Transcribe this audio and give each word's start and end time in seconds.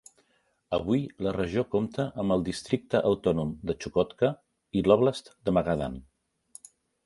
Avui, 0.77 1.03
la 1.27 1.33
regió 1.35 1.63
compta 1.75 2.07
amb 2.23 2.35
el 2.37 2.47
districte 2.49 3.03
autònom 3.11 3.53
de 3.71 3.77
Chukotka 3.85 4.33
i 4.81 4.87
l'óblast 4.89 5.33
de 5.47 5.59
Magadan. 5.61 6.03